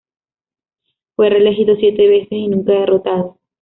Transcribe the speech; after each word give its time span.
Fue 1.15 1.29
reelegido 1.29 1.75
siete 1.75 2.07
veces, 2.07 2.31
y 2.31 2.47
nunca 2.47 2.71
derrotado. 2.73 3.37